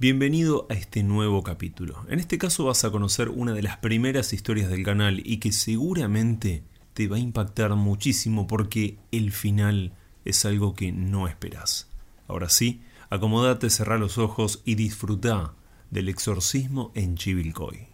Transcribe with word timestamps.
Bienvenido 0.00 0.66
a 0.70 0.72
este 0.72 1.02
nuevo 1.02 1.42
capítulo. 1.42 2.06
En 2.08 2.20
este 2.20 2.38
caso 2.38 2.64
vas 2.64 2.84
a 2.84 2.90
conocer 2.90 3.28
una 3.28 3.52
de 3.52 3.62
las 3.62 3.76
primeras 3.76 4.32
historias 4.32 4.70
del 4.70 4.82
canal 4.82 5.20
y 5.26 5.40
que 5.40 5.52
seguramente 5.52 6.64
te 6.94 7.06
va 7.06 7.16
a 7.16 7.18
impactar 7.18 7.76
muchísimo 7.76 8.46
porque 8.46 8.96
el 9.12 9.30
final 9.30 9.92
es 10.24 10.46
algo 10.46 10.72
que 10.74 10.90
no 10.90 11.28
esperas. 11.28 11.90
Ahora 12.28 12.48
sí, 12.48 12.80
acomódate, 13.10 13.68
cerrá 13.68 13.98
los 13.98 14.16
ojos 14.16 14.62
y 14.64 14.74
disfruta 14.74 15.54
del 15.90 16.08
exorcismo 16.08 16.92
en 16.94 17.16
Chivilcoy. 17.16 17.88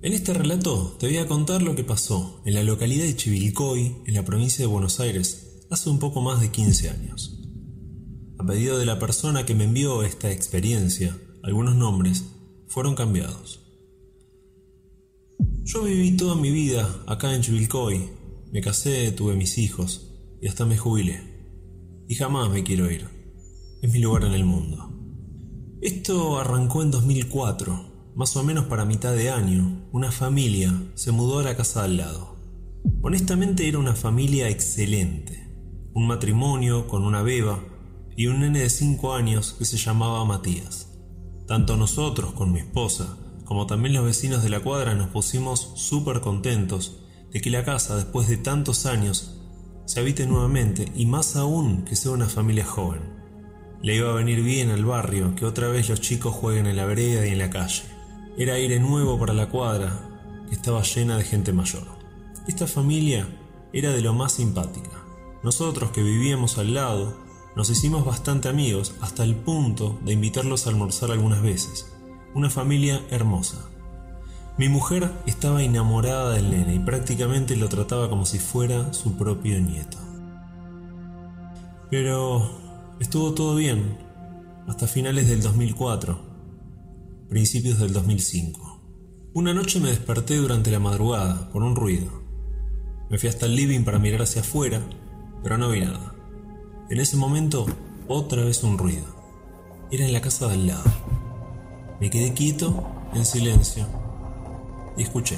En 0.00 0.12
este 0.14 0.32
relato 0.32 0.96
te 0.98 1.06
voy 1.06 1.18
a 1.18 1.28
contar 1.28 1.60
lo 1.60 1.76
que 1.76 1.84
pasó 1.84 2.40
en 2.46 2.54
la 2.54 2.62
localidad 2.62 3.04
de 3.04 3.14
Chivilcoy, 3.14 3.94
en 4.06 4.14
la 4.14 4.24
provincia 4.24 4.64
de 4.64 4.72
Buenos 4.72 5.00
Aires, 5.00 5.66
hace 5.70 5.90
un 5.90 5.98
poco 5.98 6.22
más 6.22 6.40
de 6.40 6.50
15 6.50 6.88
años. 6.88 7.35
A 8.38 8.44
pedido 8.44 8.78
de 8.78 8.84
la 8.84 8.98
persona 8.98 9.46
que 9.46 9.54
me 9.54 9.64
envió 9.64 10.02
esta 10.02 10.30
experiencia, 10.30 11.18
algunos 11.42 11.74
nombres 11.74 12.24
fueron 12.68 12.94
cambiados. 12.94 13.62
Yo 15.64 15.82
viví 15.82 16.16
toda 16.16 16.34
mi 16.34 16.50
vida 16.50 17.02
acá 17.06 17.34
en 17.34 17.40
Chivilcoy, 17.40 18.10
me 18.52 18.60
casé, 18.60 19.10
tuve 19.12 19.36
mis 19.36 19.58
hijos 19.58 20.12
y 20.40 20.48
hasta 20.48 20.66
me 20.66 20.76
jubilé. 20.76 21.20
Y 22.08 22.14
jamás 22.14 22.50
me 22.50 22.62
quiero 22.62 22.90
ir. 22.90 23.08
Es 23.82 23.90
mi 23.90 24.00
lugar 24.00 24.24
en 24.24 24.32
el 24.32 24.44
mundo. 24.44 24.92
Esto 25.80 26.38
arrancó 26.38 26.82
en 26.82 26.90
2004, 26.90 28.12
más 28.14 28.36
o 28.36 28.42
menos 28.44 28.66
para 28.66 28.84
mitad 28.84 29.14
de 29.14 29.30
año. 29.30 29.88
Una 29.92 30.12
familia 30.12 30.72
se 30.94 31.10
mudó 31.10 31.38
a 31.38 31.42
la 31.42 31.56
casa 31.56 31.84
al 31.84 31.96
lado. 31.96 32.36
Honestamente 33.02 33.66
era 33.66 33.78
una 33.78 33.94
familia 33.94 34.48
excelente. 34.48 35.48
Un 35.94 36.06
matrimonio 36.06 36.86
con 36.86 37.04
una 37.04 37.22
beba 37.22 37.60
y 38.16 38.26
un 38.28 38.40
nene 38.40 38.60
de 38.60 38.70
5 38.70 39.14
años 39.14 39.54
que 39.58 39.64
se 39.64 39.76
llamaba 39.76 40.24
Matías. 40.24 40.88
Tanto 41.46 41.76
nosotros 41.76 42.32
con 42.32 42.50
mi 42.52 42.60
esposa 42.60 43.18
como 43.44 43.66
también 43.66 43.94
los 43.94 44.04
vecinos 44.04 44.42
de 44.42 44.48
la 44.48 44.60
cuadra 44.60 44.94
nos 44.94 45.08
pusimos 45.08 45.72
súper 45.76 46.20
contentos 46.20 46.98
de 47.30 47.40
que 47.40 47.50
la 47.50 47.64
casa 47.64 47.96
después 47.96 48.26
de 48.28 48.36
tantos 48.36 48.86
años 48.86 49.40
se 49.84 50.00
habite 50.00 50.26
nuevamente 50.26 50.90
y 50.96 51.06
más 51.06 51.36
aún 51.36 51.84
que 51.84 51.94
sea 51.94 52.10
una 52.10 52.28
familia 52.28 52.64
joven. 52.64 53.02
Le 53.82 53.94
iba 53.94 54.10
a 54.10 54.14
venir 54.14 54.42
bien 54.42 54.70
al 54.70 54.84
barrio 54.84 55.34
que 55.36 55.44
otra 55.44 55.68
vez 55.68 55.88
los 55.88 56.00
chicos 56.00 56.34
jueguen 56.34 56.66
en 56.66 56.76
la 56.76 56.86
vereda 56.86 57.24
y 57.26 57.30
en 57.30 57.38
la 57.38 57.50
calle. 57.50 57.84
Era 58.36 58.54
aire 58.54 58.80
nuevo 58.80 59.18
para 59.18 59.32
la 59.32 59.48
cuadra 59.48 60.44
que 60.48 60.54
estaba 60.54 60.82
llena 60.82 61.16
de 61.16 61.24
gente 61.24 61.52
mayor. 61.52 61.86
Esta 62.48 62.66
familia 62.66 63.28
era 63.72 63.92
de 63.92 64.00
lo 64.00 64.12
más 64.12 64.32
simpática. 64.32 65.04
Nosotros 65.44 65.92
que 65.92 66.02
vivíamos 66.02 66.58
al 66.58 66.74
lado 66.74 67.25
nos 67.56 67.70
hicimos 67.70 68.04
bastante 68.04 68.50
amigos 68.50 68.94
hasta 69.00 69.24
el 69.24 69.34
punto 69.34 69.98
de 70.04 70.12
invitarlos 70.12 70.66
a 70.66 70.70
almorzar 70.70 71.10
algunas 71.10 71.40
veces. 71.40 71.90
Una 72.34 72.50
familia 72.50 73.00
hermosa. 73.10 73.70
Mi 74.58 74.68
mujer 74.68 75.10
estaba 75.24 75.62
enamorada 75.62 76.34
del 76.34 76.50
nene 76.50 76.74
y 76.74 76.78
prácticamente 76.78 77.56
lo 77.56 77.70
trataba 77.70 78.10
como 78.10 78.26
si 78.26 78.38
fuera 78.38 78.92
su 78.92 79.16
propio 79.16 79.58
nieto. 79.58 79.96
Pero 81.90 82.50
estuvo 83.00 83.32
todo 83.32 83.54
bien 83.54 83.98
hasta 84.68 84.86
finales 84.86 85.26
del 85.26 85.40
2004, 85.40 86.18
principios 87.30 87.78
del 87.78 87.94
2005. 87.94 89.30
Una 89.32 89.54
noche 89.54 89.80
me 89.80 89.88
desperté 89.88 90.36
durante 90.36 90.70
la 90.70 90.78
madrugada 90.78 91.50
por 91.52 91.62
un 91.62 91.74
ruido. 91.74 92.22
Me 93.08 93.18
fui 93.18 93.30
hasta 93.30 93.46
el 93.46 93.56
living 93.56 93.84
para 93.84 93.98
mirar 93.98 94.22
hacia 94.22 94.42
afuera, 94.42 94.82
pero 95.42 95.56
no 95.56 95.70
vi 95.70 95.80
nada. 95.80 96.15
En 96.88 97.00
ese 97.00 97.16
momento, 97.16 97.66
otra 98.06 98.44
vez 98.44 98.62
un 98.62 98.78
ruido. 98.78 99.06
Era 99.90 100.06
en 100.06 100.12
la 100.12 100.20
casa 100.20 100.46
de 100.46 100.54
al 100.54 100.66
lado. 100.68 100.84
Me 102.00 102.10
quedé 102.10 102.32
quieto, 102.32 102.86
en 103.12 103.24
silencio, 103.24 103.86
y 104.96 105.02
escuché. 105.02 105.36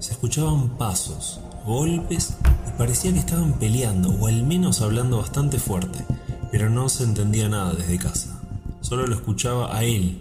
Se 0.00 0.10
escuchaban 0.12 0.76
pasos, 0.76 1.40
golpes, 1.64 2.36
y 2.66 2.76
parecía 2.76 3.12
que 3.12 3.20
estaban 3.20 3.52
peleando, 3.52 4.10
o 4.10 4.26
al 4.26 4.42
menos 4.42 4.80
hablando 4.80 5.18
bastante 5.18 5.60
fuerte, 5.60 6.04
pero 6.50 6.68
no 6.68 6.88
se 6.88 7.04
entendía 7.04 7.48
nada 7.48 7.74
desde 7.74 7.98
casa. 7.98 8.42
Solo 8.80 9.06
lo 9.06 9.14
escuchaba 9.14 9.76
a 9.76 9.84
él, 9.84 10.18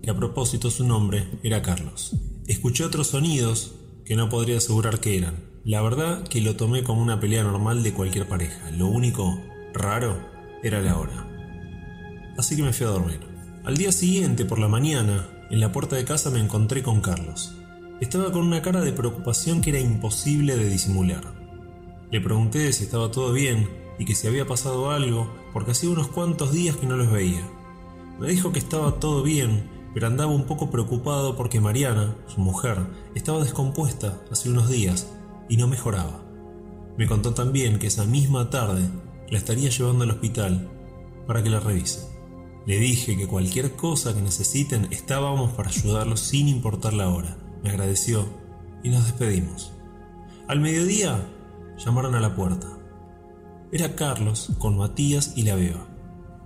que 0.00 0.10
a 0.10 0.16
propósito 0.16 0.70
su 0.70 0.86
nombre 0.86 1.40
era 1.42 1.60
Carlos. 1.60 2.14
Escuché 2.46 2.84
otros 2.84 3.08
sonidos 3.08 3.74
que 4.04 4.14
no 4.14 4.28
podría 4.28 4.58
asegurar 4.58 5.00
que 5.00 5.18
eran, 5.18 5.55
la 5.66 5.82
verdad 5.82 6.22
que 6.22 6.40
lo 6.40 6.54
tomé 6.54 6.84
como 6.84 7.02
una 7.02 7.18
pelea 7.18 7.42
normal 7.42 7.82
de 7.82 7.92
cualquier 7.92 8.28
pareja. 8.28 8.70
Lo 8.70 8.86
único 8.86 9.42
raro 9.74 10.16
era 10.62 10.80
la 10.80 10.96
hora. 10.96 11.26
Así 12.38 12.54
que 12.54 12.62
me 12.62 12.72
fui 12.72 12.86
a 12.86 12.90
dormir. 12.90 13.18
Al 13.64 13.76
día 13.76 13.90
siguiente, 13.90 14.44
por 14.44 14.60
la 14.60 14.68
mañana, 14.68 15.26
en 15.50 15.58
la 15.58 15.72
puerta 15.72 15.96
de 15.96 16.04
casa 16.04 16.30
me 16.30 16.38
encontré 16.38 16.84
con 16.84 17.00
Carlos. 17.00 17.56
Estaba 18.00 18.30
con 18.30 18.46
una 18.46 18.62
cara 18.62 18.80
de 18.80 18.92
preocupación 18.92 19.60
que 19.60 19.70
era 19.70 19.80
imposible 19.80 20.54
de 20.54 20.68
disimular. 20.68 21.34
Le 22.12 22.20
pregunté 22.20 22.72
si 22.72 22.84
estaba 22.84 23.10
todo 23.10 23.32
bien 23.32 23.68
y 23.98 24.04
que 24.04 24.14
si 24.14 24.28
había 24.28 24.46
pasado 24.46 24.92
algo, 24.92 25.34
porque 25.52 25.72
hacía 25.72 25.90
unos 25.90 26.06
cuantos 26.06 26.52
días 26.52 26.76
que 26.76 26.86
no 26.86 26.96
los 26.96 27.10
veía. 27.10 27.42
Me 28.20 28.28
dijo 28.28 28.52
que 28.52 28.60
estaba 28.60 29.00
todo 29.00 29.24
bien, 29.24 29.68
pero 29.94 30.06
andaba 30.06 30.30
un 30.30 30.44
poco 30.44 30.70
preocupado 30.70 31.34
porque 31.34 31.58
Mariana, 31.58 32.14
su 32.28 32.40
mujer, 32.40 32.78
estaba 33.16 33.42
descompuesta 33.42 34.22
hace 34.30 34.48
unos 34.48 34.68
días 34.68 35.08
y 35.48 35.56
no 35.56 35.66
mejoraba. 35.68 36.22
Me 36.96 37.06
contó 37.06 37.34
también 37.34 37.78
que 37.78 37.88
esa 37.88 38.04
misma 38.04 38.50
tarde 38.50 38.88
la 39.28 39.38
estaría 39.38 39.70
llevando 39.70 40.04
al 40.04 40.10
hospital 40.10 40.70
para 41.26 41.42
que 41.42 41.50
la 41.50 41.60
revise. 41.60 42.06
Le 42.66 42.78
dije 42.78 43.16
que 43.16 43.28
cualquier 43.28 43.76
cosa 43.76 44.14
que 44.14 44.22
necesiten 44.22 44.88
estábamos 44.90 45.52
para 45.52 45.68
ayudarlos 45.68 46.20
sin 46.20 46.48
importar 46.48 46.94
la 46.94 47.08
hora. 47.10 47.36
Me 47.62 47.70
agradeció 47.70 48.26
y 48.82 48.88
nos 48.88 49.04
despedimos. 49.04 49.72
Al 50.48 50.60
mediodía 50.60 51.28
llamaron 51.78 52.14
a 52.14 52.20
la 52.20 52.34
puerta. 52.34 52.68
Era 53.72 53.94
Carlos 53.94 54.52
con 54.58 54.78
Matías 54.78 55.32
y 55.36 55.42
la 55.42 55.54
beba. 55.54 55.86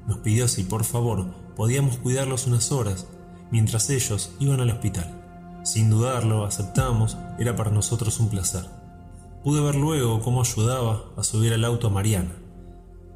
Nos 0.07 0.19
pidió 0.19 0.49
si 0.49 0.65
por 0.65 0.85
favor 0.85 1.27
podíamos 1.55 1.99
cuidarlos 1.99 2.47
unas 2.47 2.73
horas 2.73 3.07
mientras 3.51 3.91
ellos 3.91 4.33
iban 4.41 4.61
al 4.61 4.71
hospital. 4.71 5.61
Sin 5.63 5.91
dudarlo, 5.91 6.45
aceptamos, 6.45 7.19
era 7.39 7.55
para 7.55 7.71
nosotros 7.71 8.19
un 8.19 8.31
placer. 8.31 8.80
Pude 9.43 9.63
ver 9.63 9.75
luego 9.75 10.21
cómo 10.21 10.43
ayudaba 10.43 11.07
a 11.17 11.25
subir 11.25 11.55
al 11.55 11.65
auto 11.65 11.87
a 11.87 11.91
Mariana. 11.91 12.37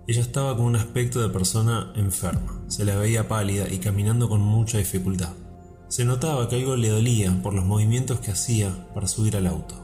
Ella 0.08 0.22
estaba 0.22 0.56
con 0.56 0.64
un 0.64 0.76
aspecto 0.76 1.20
de 1.20 1.28
persona 1.28 1.92
enferma, 1.96 2.62
se 2.66 2.86
la 2.86 2.96
veía 2.96 3.28
pálida 3.28 3.68
y 3.70 3.78
caminando 3.78 4.28
con 4.30 4.40
mucha 4.40 4.78
dificultad. 4.78 5.34
Se 5.88 6.06
notaba 6.06 6.48
que 6.48 6.56
algo 6.56 6.76
le 6.76 6.88
dolía 6.88 7.42
por 7.42 7.52
los 7.52 7.66
movimientos 7.66 8.20
que 8.20 8.30
hacía 8.30 8.88
para 8.94 9.06
subir 9.06 9.36
al 9.36 9.46
auto. 9.46 9.74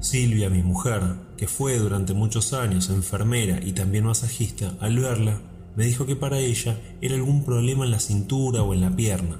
Silvia, 0.00 0.48
mi 0.48 0.62
mujer, 0.62 1.02
que 1.36 1.48
fue 1.48 1.78
durante 1.78 2.14
muchos 2.14 2.54
años 2.54 2.88
enfermera 2.88 3.60
y 3.62 3.72
también 3.72 4.06
masajista, 4.06 4.74
al 4.80 4.98
verla, 4.98 5.38
me 5.76 5.84
dijo 5.84 6.06
que 6.06 6.16
para 6.16 6.38
ella 6.38 6.80
era 7.02 7.14
algún 7.14 7.44
problema 7.44 7.84
en 7.84 7.90
la 7.90 8.00
cintura 8.00 8.62
o 8.62 8.72
en 8.72 8.80
la 8.80 8.96
pierna, 8.96 9.38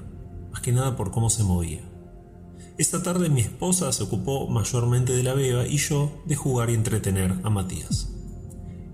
más 0.53 0.61
que 0.61 0.73
nada 0.73 0.95
por 0.95 1.11
cómo 1.11 1.31
se 1.31 1.43
movía. 1.43 1.81
Esta 2.77 3.05
tarde 3.05 3.29
mi 3.29 3.41
esposa 3.41 3.93
se 3.93 4.03
ocupó 4.03 4.49
mayormente 4.49 5.13
de 5.13 5.23
la 5.23 5.35
beba 5.35 5.65
y 5.65 5.77
yo 5.77 6.11
de 6.27 6.35
jugar 6.35 6.71
y 6.71 6.75
entretener 6.75 7.33
a 7.45 7.51
Matías. 7.51 8.13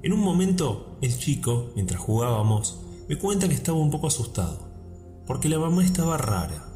En 0.02 0.12
un 0.12 0.20
momento, 0.20 0.98
el 1.00 1.18
chico, 1.18 1.70
mientras 1.74 1.98
jugábamos, 1.98 2.82
me 3.08 3.16
cuenta 3.16 3.48
que 3.48 3.54
estaba 3.54 3.78
un 3.78 3.91
poco 3.91 4.08
asustado, 4.08 5.22
porque 5.26 5.48
la 5.48 5.58
mamá 5.58 5.82
estaba 5.82 6.18
rara. 6.18 6.66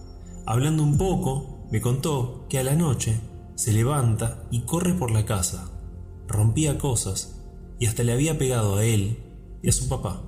Hablando 0.46 0.82
un 0.82 0.96
poco, 0.96 1.66
me 1.70 1.82
contó 1.82 2.46
que 2.48 2.58
a 2.58 2.64
la 2.64 2.74
noche 2.74 3.20
se 3.54 3.72
levanta 3.72 4.48
y 4.50 4.62
corre 4.62 4.94
por 4.94 5.10
la 5.10 5.26
casa, 5.26 5.72
rompía 6.26 6.78
cosas 6.78 7.42
y 7.78 7.84
hasta 7.84 8.02
le 8.02 8.14
había 8.14 8.38
pegado 8.38 8.76
a 8.76 8.84
él 8.84 9.18
y 9.62 9.68
a 9.68 9.72
su 9.72 9.90
papá. 9.90 10.22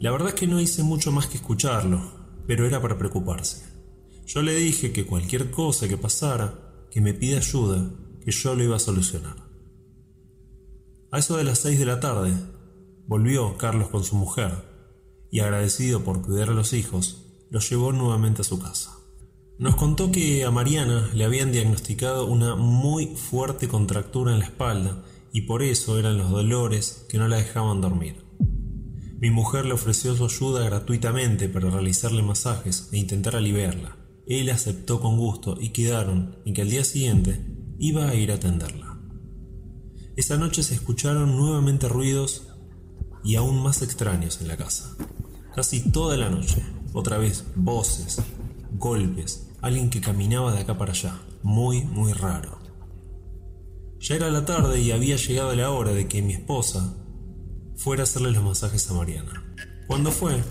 La 0.00 0.10
verdad 0.10 0.30
es 0.30 0.34
que 0.34 0.48
no 0.48 0.60
hice 0.60 0.82
mucho 0.82 1.12
más 1.12 1.28
que 1.28 1.36
escucharlo, 1.36 2.02
pero 2.48 2.66
era 2.66 2.82
para 2.82 2.98
preocuparse. 2.98 3.71
Yo 4.26 4.42
le 4.42 4.54
dije 4.54 4.92
que 4.92 5.06
cualquier 5.06 5.50
cosa 5.50 5.88
que 5.88 5.96
pasara, 5.96 6.86
que 6.90 7.00
me 7.00 7.14
pida 7.14 7.38
ayuda, 7.38 7.90
que 8.24 8.30
yo 8.30 8.54
lo 8.54 8.62
iba 8.62 8.76
a 8.76 8.80
solucionar. 8.80 9.36
A 11.10 11.18
eso 11.18 11.36
de 11.36 11.44
las 11.44 11.58
seis 11.58 11.78
de 11.78 11.84
la 11.84 12.00
tarde, 12.00 12.32
volvió 13.06 13.56
Carlos 13.58 13.88
con 13.88 14.04
su 14.04 14.16
mujer, 14.16 14.64
y 15.30 15.40
agradecido 15.40 16.04
por 16.04 16.22
cuidar 16.22 16.50
a 16.50 16.54
los 16.54 16.72
hijos, 16.72 17.26
los 17.50 17.68
llevó 17.68 17.92
nuevamente 17.92 18.42
a 18.42 18.44
su 18.44 18.58
casa. 18.58 18.98
Nos 19.58 19.76
contó 19.76 20.10
que 20.10 20.44
a 20.44 20.50
Mariana 20.50 21.10
le 21.14 21.24
habían 21.24 21.52
diagnosticado 21.52 22.26
una 22.26 22.56
muy 22.56 23.14
fuerte 23.14 23.68
contractura 23.68 24.32
en 24.32 24.40
la 24.40 24.46
espalda 24.46 25.04
y 25.32 25.42
por 25.42 25.62
eso 25.62 25.98
eran 25.98 26.18
los 26.18 26.30
dolores 26.30 27.06
que 27.08 27.18
no 27.18 27.28
la 27.28 27.36
dejaban 27.36 27.80
dormir. 27.80 28.16
Mi 29.20 29.30
mujer 29.30 29.66
le 29.66 29.74
ofreció 29.74 30.16
su 30.16 30.24
ayuda 30.24 30.64
gratuitamente 30.64 31.48
para 31.48 31.70
realizarle 31.70 32.22
masajes 32.22 32.88
e 32.90 32.98
intentar 32.98 33.36
aliviarla. 33.36 33.96
Él 34.26 34.50
aceptó 34.50 35.00
con 35.00 35.18
gusto 35.18 35.56
y 35.60 35.70
quedaron 35.70 36.36
en 36.44 36.54
que 36.54 36.62
al 36.62 36.70
día 36.70 36.84
siguiente 36.84 37.44
iba 37.78 38.08
a 38.08 38.14
ir 38.14 38.30
a 38.30 38.36
atenderla. 38.36 38.98
Esa 40.16 40.36
noche 40.36 40.62
se 40.62 40.74
escucharon 40.74 41.36
nuevamente 41.36 41.88
ruidos 41.88 42.48
y 43.24 43.36
aún 43.36 43.62
más 43.62 43.82
extraños 43.82 44.40
en 44.40 44.48
la 44.48 44.56
casa. 44.56 44.96
Casi 45.54 45.90
toda 45.90 46.16
la 46.16 46.30
noche, 46.30 46.62
otra 46.92 47.18
vez 47.18 47.44
voces, 47.56 48.22
golpes, 48.72 49.48
alguien 49.60 49.90
que 49.90 50.00
caminaba 50.00 50.52
de 50.52 50.60
acá 50.60 50.76
para 50.78 50.92
allá, 50.92 51.20
muy, 51.42 51.82
muy 51.82 52.12
raro. 52.12 52.58
Ya 53.98 54.16
era 54.16 54.30
la 54.30 54.44
tarde 54.44 54.80
y 54.80 54.90
había 54.90 55.16
llegado 55.16 55.54
la 55.54 55.70
hora 55.70 55.92
de 55.92 56.08
que 56.08 56.22
mi 56.22 56.34
esposa 56.34 56.94
fuera 57.76 58.02
a 58.02 58.04
hacerle 58.04 58.32
los 58.32 58.44
masajes 58.44 58.90
a 58.90 58.94
Mariana. 58.94 59.54
Cuando 59.86 60.10
fue, 60.10 60.42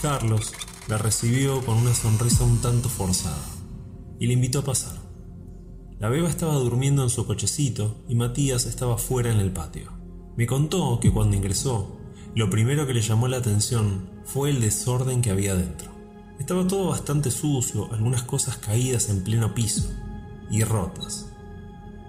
Carlos 0.00 0.52
la 0.88 0.98
recibió 0.98 1.64
con 1.64 1.78
una 1.78 1.94
sonrisa 1.94 2.44
un 2.44 2.60
tanto 2.60 2.88
forzada 2.88 3.44
y 4.18 4.26
le 4.26 4.34
invitó 4.34 4.60
a 4.60 4.64
pasar. 4.64 4.96
La 5.98 6.08
beba 6.08 6.28
estaba 6.28 6.54
durmiendo 6.54 7.02
en 7.02 7.10
su 7.10 7.26
cochecito 7.26 8.04
y 8.08 8.14
Matías 8.14 8.66
estaba 8.66 8.98
fuera 8.98 9.30
en 9.30 9.38
el 9.38 9.52
patio. 9.52 9.92
Me 10.36 10.46
contó 10.46 10.98
que 11.00 11.12
cuando 11.12 11.36
ingresó, 11.36 11.96
lo 12.34 12.50
primero 12.50 12.86
que 12.86 12.94
le 12.94 13.02
llamó 13.02 13.28
la 13.28 13.36
atención 13.36 14.10
fue 14.24 14.50
el 14.50 14.60
desorden 14.60 15.22
que 15.22 15.30
había 15.30 15.54
dentro. 15.54 15.92
Estaba 16.38 16.66
todo 16.66 16.88
bastante 16.88 17.30
sucio, 17.30 17.92
algunas 17.92 18.22
cosas 18.22 18.56
caídas 18.56 19.08
en 19.10 19.22
pleno 19.22 19.54
piso 19.54 19.90
y 20.50 20.64
rotas. 20.64 21.31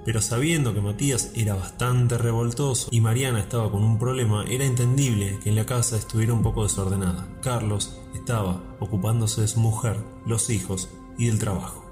Pero 0.06 0.22
sabiendo 0.22 0.74
que 0.74 0.82
Matías 0.82 1.32
era 1.34 1.56
bastante 1.56 2.18
revoltoso 2.18 2.90
y 2.92 3.00
Mariana 3.00 3.40
estaba 3.40 3.72
con 3.72 3.84
un 3.84 3.98
problema, 3.98 4.44
era 4.46 4.66
entendible 4.66 5.40
que 5.42 5.50
en 5.50 5.56
la 5.56 5.66
casa 5.66 5.96
estuviera 5.96 6.34
un 6.34 6.44
poco 6.44 6.64
desordenada. 6.64 7.28
Carlos 7.42 7.98
estaba 8.14 8.62
ocupándose 8.80 9.42
de 9.42 9.48
su 9.48 9.62
mujer, 9.62 9.98
los 10.26 10.50
hijos 10.50 10.90
y 11.18 11.28
del 11.28 11.40
trabajo. 11.40 11.86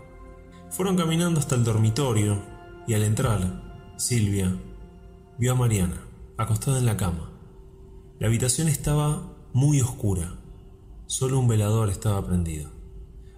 Fueron 0.71 0.97
caminando 0.97 1.39
hasta 1.39 1.55
el 1.55 1.63
dormitorio 1.63 2.41
y 2.85 2.95
al 2.95 3.03
entrar, 3.03 3.93
Silvia 3.97 4.53
vio 5.37 5.53
a 5.53 5.55
Mariana 5.55 6.01
acostada 6.37 6.79
en 6.79 6.85
la 6.85 6.97
cama. 6.97 7.29
La 8.19 8.27
habitación 8.27 8.67
estaba 8.67 9.33
muy 9.53 9.79
oscura, 9.79 10.35
solo 11.05 11.39
un 11.39 11.47
velador 11.47 11.89
estaba 11.89 12.25
prendido. 12.25 12.69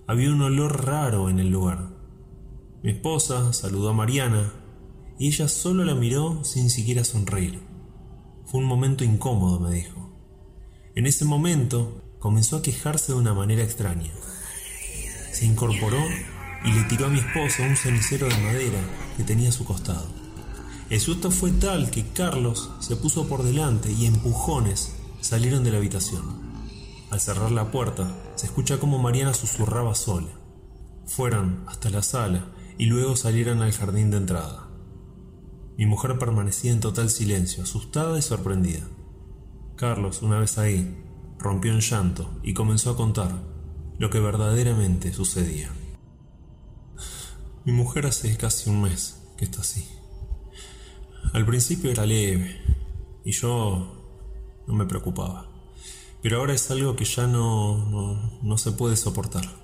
Había 0.08 0.32
un 0.32 0.42
olor 0.42 0.86
raro 0.86 1.30
en 1.30 1.40
el 1.40 1.50
lugar. 1.50 1.90
Mi 2.82 2.92
esposa 2.92 3.54
saludó 3.54 3.90
a 3.90 3.94
Mariana 3.94 4.52
y 5.24 5.28
ella 5.28 5.48
solo 5.48 5.86
la 5.86 5.96
miró 5.96 6.44
sin 6.44 6.70
siquiera 6.70 7.06
sonreír. 7.06 7.58
Fue 8.46 8.60
un 8.60 8.66
momento 8.66 9.06
incómodo, 9.06 9.58
me 9.58 9.74
dijo. 9.74 10.12
En 10.96 11.08
ese 11.08 11.24
momento 11.24 12.02
comenzó 12.20 12.58
a 12.58 12.62
quejarse 12.62 13.14
de 13.14 13.20
una 13.20 13.34
manera 13.34 13.64
extraña. 13.64 14.12
Se 15.32 15.46
incorporó 15.46 16.04
y 16.66 16.74
le 16.74 16.84
tiró 16.90 17.06
a 17.06 17.10
mi 17.10 17.20
esposo 17.20 17.64
un 17.64 17.78
cenicero 17.78 18.28
de 18.28 18.36
madera 18.36 18.82
que 19.16 19.24
tenía 19.24 19.48
a 19.48 19.54
su 19.54 19.64
costado. 19.64 20.10
El 20.90 21.00
susto 21.00 21.32
fue 21.32 21.52
tal 21.52 21.90
que 21.90 22.06
Carlos 22.08 22.72
se 22.82 22.98
puso 22.98 23.26
por 23.26 23.44
delante 23.44 23.94
y 23.94 24.08
empujones 24.08 24.94
salieron 25.22 25.64
de 25.64 25.72
la 25.72 25.78
habitación. 25.78 26.26
Al 27.12 27.22
cerrar 27.22 27.54
la 27.54 27.72
puerta, 27.72 28.14
se 28.36 28.48
escucha 28.48 28.78
como 28.78 29.00
Mariana 29.00 29.34
susurraba 29.34 29.96
sola. 29.96 30.32
Fueron 31.06 31.64
hasta 31.68 31.90
la 31.90 32.04
sala 32.04 32.52
y 32.78 32.88
luego 32.88 33.16
salieron 33.16 33.62
al 33.62 33.72
jardín 33.72 34.12
de 34.12 34.18
entrada. 34.18 34.73
Mi 35.78 35.86
mujer 35.86 36.20
permanecía 36.20 36.72
en 36.72 36.80
total 36.80 37.10
silencio, 37.10 37.64
asustada 37.64 38.18
y 38.18 38.22
sorprendida. 38.22 38.88
Carlos, 39.76 40.22
una 40.22 40.40
vez 40.40 40.58
ahí, 40.58 41.04
rompió 41.40 41.74
en 41.74 41.82
llanto 41.82 42.40
y 42.44 42.54
comenzó 42.54 42.92
a 42.92 42.98
contar 42.98 43.32
lo 43.98 44.10
que 44.10 44.20
verdaderamente 44.20 45.14
sucedía. 45.14 45.72
Mi 47.66 47.72
mujer 47.72 48.06
hace 48.06 48.36
casi 48.38 48.70
un 48.70 48.82
mes 48.82 49.24
que 49.38 49.46
está 49.46 49.62
así. 49.62 49.88
Al 51.34 51.46
principio 51.46 51.90
era 51.90 52.06
leve 52.06 52.62
y 53.24 53.32
yo 53.32 54.62
no 54.68 54.74
me 54.74 54.86
preocupaba, 54.86 55.50
pero 56.22 56.38
ahora 56.38 56.54
es 56.54 56.70
algo 56.70 56.96
que 56.96 57.06
ya 57.06 57.28
no, 57.28 58.40
no, 58.42 58.58
se 58.58 58.72
puede 58.72 58.96
soportar. 58.96 59.63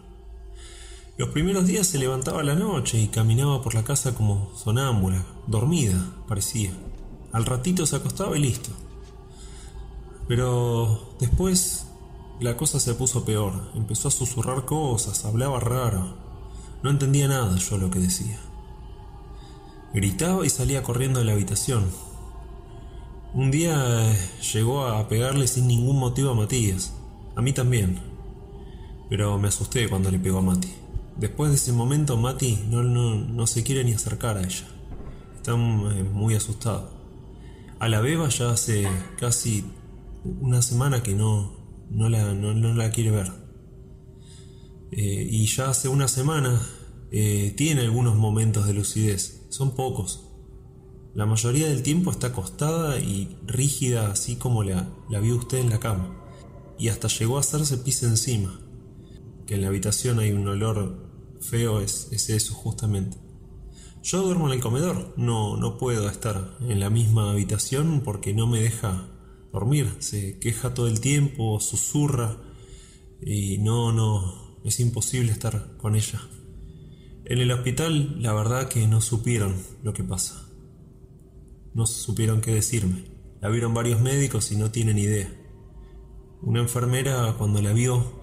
Los 1.20 1.32
primeros 1.32 1.68
días 1.68 1.86
se 1.86 1.98
levantaba 1.98 2.40
a 2.40 2.46
la 2.46 2.56
noche 2.56 2.98
y 2.98 3.10
caminaba 3.10 3.62
por 3.62 3.76
la 3.76 3.84
casa 3.84 4.16
como 4.16 4.50
sonámbula, 4.56 5.26
dormida, 5.48 6.14
parecía. 6.30 6.72
Al 7.34 7.46
ratito 7.46 7.86
se 7.86 7.98
acostaba 7.98 8.38
y 8.38 8.42
listo. 8.42 8.70
Pero 10.30 11.14
después 11.20 11.88
la 12.40 12.56
cosa 12.56 12.80
se 12.80 12.94
puso 12.94 13.26
peor. 13.26 13.70
Empezó 13.76 14.08
a 14.08 14.12
susurrar 14.12 14.64
cosas, 14.64 15.26
hablaba 15.26 15.60
raro. 15.60 16.16
No 16.84 16.90
entendía 16.90 17.28
nada 17.28 17.54
yo 17.58 17.78
lo 17.78 17.92
que 17.92 18.00
decía. 18.00 18.40
Gritaba 19.94 20.46
y 20.46 20.50
salía 20.50 20.84
corriendo 20.84 21.20
de 21.20 21.26
la 21.26 21.34
habitación. 21.34 21.84
Un 23.34 23.52
día 23.52 24.16
llegó 24.54 24.86
a 24.86 25.06
pegarle 25.10 25.50
sin 25.50 25.68
ningún 25.68 26.00
motivo 26.00 26.30
a 26.30 26.36
Matías. 26.36 26.94
A 27.36 27.42
mí 27.42 27.52
también. 27.52 28.00
Pero 29.10 29.38
me 29.38 29.50
asusté 29.50 29.90
cuando 29.90 30.10
le 30.12 30.20
pegó 30.20 30.38
a 30.38 30.44
Mati. 30.44 30.80
Después 31.20 31.52
de 31.52 31.58
ese 31.58 31.74
momento, 31.74 32.16
Mati 32.16 32.60
no, 32.70 32.82
no, 32.82 33.46
se 33.48 33.62
quiere 33.64 33.84
ni 33.84 33.92
acercar 33.92 34.38
a 34.38 34.42
ella. 34.42 34.68
Está 35.36 35.52
eh, 35.52 36.04
muy 36.04 36.34
asustado. 36.34 36.92
A 37.78 37.90
la 37.90 38.00
beba 38.00 38.30
ya 38.30 38.52
hace 38.52 38.88
casi 39.20 39.66
una 40.24 40.62
semana 40.62 41.04
que 41.04 41.14
no, 41.14 41.58
no, 41.90 42.08
la, 42.08 42.34
no, 42.34 42.74
la 42.74 42.90
quiere 42.92 43.12
ver. 43.12 43.32
Eh, 44.92 45.28
y 45.30 45.46
ya 45.48 45.70
hace 45.70 45.90
una 45.90 46.08
semana 46.08 46.62
eh, 47.12 47.54
tiene 47.58 47.82
algunos 47.82 48.16
momentos 48.16 48.66
de 48.66 48.74
lucidez. 48.74 49.46
Son 49.50 49.76
pocos. 49.76 50.26
La 51.16 51.26
mayoría 51.26 51.68
del 51.68 51.84
tiempo 51.84 52.12
está 52.12 52.28
acostada 52.28 52.98
y 52.98 53.38
rígida 53.46 54.10
así 54.10 54.38
como 54.38 54.64
la, 54.64 54.88
la 55.10 55.20
vio 55.20 55.36
usted 55.36 55.58
en 55.58 55.70
la 55.70 55.82
cama. 55.82 56.16
Y 56.78 56.88
hasta 56.88 57.10
llegó 57.10 57.36
a 57.36 57.42
hacerse 57.42 57.78
pis 57.78 58.04
encima. 58.04 58.62
Que 59.46 59.56
en 59.56 59.64
la 59.64 59.68
habitación 59.68 60.20
hay 60.20 60.32
un 60.32 60.48
olor 60.48 61.09
feo 61.42 61.80
es, 61.80 62.12
eso 62.12 62.54
justamente. 62.54 63.18
Yo 64.02 64.22
duermo 64.22 64.48
en 64.48 64.54
el 64.54 64.62
comedor, 64.62 65.14
no, 65.18 65.58
no 65.58 65.78
puedo 65.78 66.10
estar 66.10 66.58
en 66.62 66.80
la 66.80 66.90
misma 66.90 67.32
habitación 67.32 68.02
porque 68.04 68.34
no 68.34 68.48
me 68.48 68.62
deja 68.62 69.10
dormir, 69.52 69.98
se 70.00 70.40
queja 70.40 70.74
todo 70.74 70.88
el 70.88 71.02
tiempo, 71.02 71.60
susurra 71.60 72.38
y 73.22 73.58
no, 73.58 73.92
no, 73.92 74.58
es 74.64 74.80
imposible 74.80 75.32
estar 75.32 75.78
con 75.78 75.96
ella. 75.96 76.22
En 77.26 77.40
el 77.40 77.52
hospital 77.52 78.22
la 78.22 78.34
verdad 78.34 78.70
que 78.70 78.88
no 78.88 79.02
supieron 79.02 79.56
lo 79.84 79.94
que 79.94 80.04
pasa. 80.04 80.50
No 81.74 81.86
supieron 81.86 82.42
qué 82.42 82.54
decirme. 82.54 83.06
La 83.42 83.50
vieron 83.50 83.74
varios 83.74 84.02
médicos 84.02 84.52
y 84.52 84.56
no 84.56 84.72
tienen 84.72 84.98
idea. 84.98 85.32
Una 86.42 86.62
enfermera 86.62 87.36
cuando 87.38 87.62
la 87.62 87.74
vio 87.74 88.20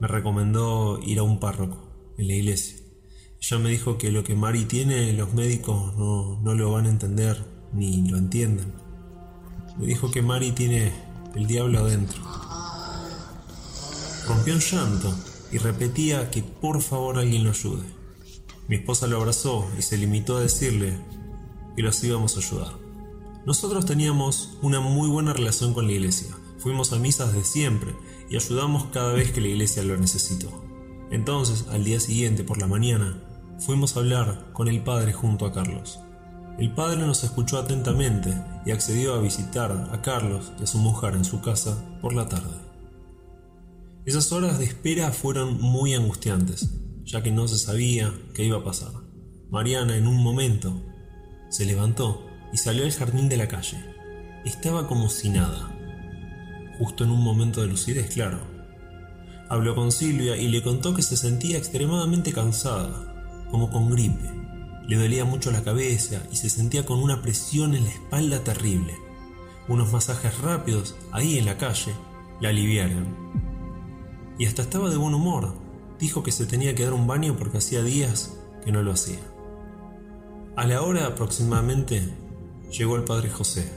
me 0.00 0.08
recomendó 0.08 1.00
ir 1.02 1.20
a 1.20 1.22
un 1.22 1.40
párroco 1.40 1.85
en 2.18 2.28
la 2.28 2.34
iglesia. 2.34 2.76
Ella 3.40 3.58
me 3.58 3.70
dijo 3.70 3.98
que 3.98 4.10
lo 4.10 4.24
que 4.24 4.34
Mari 4.34 4.64
tiene 4.64 5.12
los 5.12 5.34
médicos 5.34 5.94
no, 5.96 6.40
no 6.42 6.54
lo 6.54 6.72
van 6.72 6.86
a 6.86 6.90
entender 6.90 7.44
ni 7.72 8.08
lo 8.08 8.16
entienden. 8.16 8.72
Me 9.78 9.86
dijo 9.86 10.10
que 10.10 10.22
Mari 10.22 10.52
tiene 10.52 10.92
el 11.34 11.46
diablo 11.46 11.80
adentro. 11.80 12.18
Rompió 14.26 14.54
un 14.54 14.60
llanto 14.60 15.14
y 15.52 15.58
repetía 15.58 16.30
que 16.30 16.42
por 16.42 16.82
favor 16.82 17.18
alguien 17.18 17.44
lo 17.44 17.50
ayude. 17.50 17.84
Mi 18.68 18.76
esposa 18.76 19.06
lo 19.06 19.18
abrazó 19.18 19.70
y 19.78 19.82
se 19.82 19.96
limitó 19.96 20.38
a 20.38 20.40
decirle 20.40 20.98
que 21.76 21.82
los 21.82 22.02
íbamos 22.02 22.36
a 22.36 22.40
ayudar. 22.40 22.72
Nosotros 23.44 23.86
teníamos 23.86 24.58
una 24.62 24.80
muy 24.80 25.08
buena 25.08 25.32
relación 25.32 25.72
con 25.72 25.86
la 25.86 25.92
iglesia. 25.92 26.36
Fuimos 26.58 26.92
a 26.92 26.98
misas 26.98 27.32
de 27.32 27.44
siempre 27.44 27.94
y 28.28 28.34
ayudamos 28.34 28.86
cada 28.86 29.12
vez 29.12 29.30
que 29.30 29.40
la 29.40 29.48
iglesia 29.48 29.84
lo 29.84 29.96
necesitó. 29.96 30.65
Entonces, 31.10 31.66
al 31.70 31.84
día 31.84 32.00
siguiente, 32.00 32.44
por 32.44 32.58
la 32.58 32.66
mañana, 32.66 33.22
fuimos 33.58 33.96
a 33.96 34.00
hablar 34.00 34.52
con 34.52 34.68
el 34.68 34.82
padre 34.82 35.12
junto 35.12 35.46
a 35.46 35.52
Carlos. 35.52 36.00
El 36.58 36.72
padre 36.72 36.98
nos 37.06 37.22
escuchó 37.22 37.58
atentamente 37.58 38.34
y 38.64 38.70
accedió 38.70 39.14
a 39.14 39.20
visitar 39.20 39.90
a 39.92 40.02
Carlos 40.02 40.52
y 40.58 40.64
a 40.64 40.66
su 40.66 40.78
mujer 40.78 41.14
en 41.14 41.24
su 41.24 41.40
casa 41.40 41.84
por 42.00 42.14
la 42.14 42.28
tarde. 42.28 42.56
Esas 44.06 44.32
horas 44.32 44.58
de 44.58 44.64
espera 44.64 45.12
fueron 45.12 45.60
muy 45.60 45.94
angustiantes, 45.94 46.70
ya 47.04 47.22
que 47.22 47.30
no 47.30 47.46
se 47.46 47.58
sabía 47.58 48.12
qué 48.34 48.44
iba 48.44 48.58
a 48.58 48.64
pasar. 48.64 48.92
Mariana 49.50 49.96
en 49.96 50.06
un 50.06 50.22
momento 50.22 50.82
se 51.50 51.66
levantó 51.66 52.26
y 52.52 52.56
salió 52.56 52.84
al 52.84 52.92
jardín 52.92 53.28
de 53.28 53.36
la 53.36 53.48
calle. 53.48 53.84
Estaba 54.44 54.88
como 54.88 55.08
si 55.10 55.28
nada. 55.28 55.72
Justo 56.78 57.04
en 57.04 57.10
un 57.10 57.22
momento 57.22 57.60
de 57.60 57.68
lucidez, 57.68 58.14
claro. 58.14 58.55
Habló 59.48 59.74
con 59.74 59.92
Silvia 59.92 60.36
y 60.36 60.48
le 60.48 60.62
contó 60.62 60.94
que 60.94 61.02
se 61.02 61.16
sentía 61.16 61.56
extremadamente 61.56 62.32
cansada, 62.32 63.46
como 63.50 63.70
con 63.70 63.90
gripe. 63.90 64.30
Le 64.88 64.96
dolía 64.96 65.24
mucho 65.24 65.50
la 65.52 65.62
cabeza 65.62 66.22
y 66.32 66.36
se 66.36 66.50
sentía 66.50 66.84
con 66.84 66.98
una 66.98 67.22
presión 67.22 67.74
en 67.74 67.84
la 67.84 67.90
espalda 67.90 68.42
terrible. 68.42 68.94
Unos 69.68 69.92
masajes 69.92 70.38
rápidos, 70.38 70.96
ahí 71.12 71.38
en 71.38 71.44
la 71.44 71.58
calle, 71.58 71.92
la 72.40 72.48
aliviaron. 72.48 73.14
Y 74.38 74.46
hasta 74.46 74.62
estaba 74.62 74.90
de 74.90 74.96
buen 74.96 75.14
humor. 75.14 75.54
Dijo 75.98 76.22
que 76.22 76.32
se 76.32 76.46
tenía 76.46 76.74
que 76.74 76.84
dar 76.84 76.92
un 76.92 77.06
baño 77.06 77.36
porque 77.36 77.58
hacía 77.58 77.82
días 77.82 78.36
que 78.64 78.72
no 78.72 78.82
lo 78.82 78.92
hacía. 78.92 79.20
A 80.56 80.66
la 80.66 80.82
hora 80.82 81.06
aproximadamente 81.06 82.02
llegó 82.70 82.96
el 82.96 83.04
padre 83.04 83.30
José. 83.30 83.70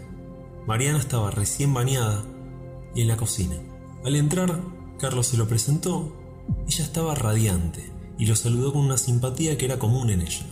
Mariana 0.65 0.99
estaba 0.99 1.31
recién 1.31 1.73
bañada 1.73 2.23
y 2.95 3.01
en 3.01 3.07
la 3.07 3.17
cocina. 3.17 3.55
Al 4.03 4.15
entrar, 4.15 4.59
Carlos 4.99 5.27
se 5.27 5.37
lo 5.37 5.47
presentó. 5.47 6.13
Ella 6.67 6.83
estaba 6.83 7.15
radiante 7.15 7.91
y 8.17 8.25
lo 8.25 8.35
saludó 8.35 8.73
con 8.73 8.81
una 8.81 8.97
simpatía 8.97 9.57
que 9.57 9.65
era 9.65 9.79
común 9.79 10.09
en 10.09 10.21
ella. 10.21 10.45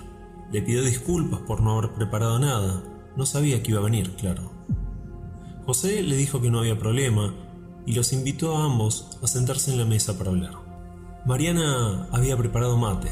Le 0.52 0.62
pidió 0.62 0.82
disculpas 0.84 1.42
por 1.42 1.62
no 1.62 1.78
haber 1.78 1.94
preparado 1.94 2.40
nada. 2.40 2.82
No 3.18 3.26
sabía 3.26 3.62
que 3.62 3.72
iba 3.72 3.82
a 3.82 3.84
venir, 3.84 4.16
claro. 4.16 4.52
José 5.66 6.02
le 6.02 6.16
dijo 6.16 6.42
que 6.42 6.50
no 6.50 6.60
había 6.60 6.80
problema 6.80 7.36
y 7.86 7.94
los 7.94 8.14
invitó 8.14 8.56
a 8.56 8.64
ambos 8.64 9.18
a 9.22 9.28
sentarse 9.28 9.72
en 9.72 9.80
la 9.80 9.86
mesa 9.86 10.18
para 10.18 10.30
hablar. 10.30 10.54
Mariana 11.26 12.08
había 12.14 12.38
preparado 12.38 12.78
mate, 12.78 13.12